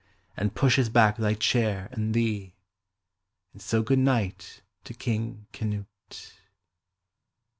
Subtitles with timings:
[0.35, 2.55] And pushes back thy chair and thee.
[3.53, 6.33] And so good night to King Canute.